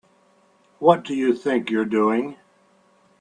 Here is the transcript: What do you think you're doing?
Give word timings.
What 0.79 1.03
do 1.03 1.13
you 1.13 1.35
think 1.35 1.69
you're 1.69 1.85
doing? 1.85 2.35